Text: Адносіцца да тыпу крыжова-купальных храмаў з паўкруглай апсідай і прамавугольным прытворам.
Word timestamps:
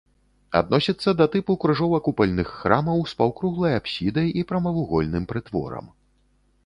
Адносіцца 0.59 1.09
да 1.19 1.25
тыпу 1.35 1.55
крыжова-купальных 1.65 2.49
храмаў 2.61 3.05
з 3.11 3.17
паўкруглай 3.21 3.77
апсідай 3.81 4.27
і 4.43 4.45
прамавугольным 4.53 5.23
прытворам. 5.35 5.85